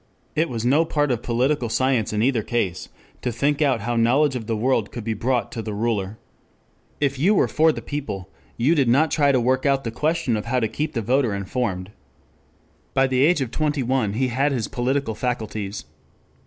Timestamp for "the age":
13.05-13.41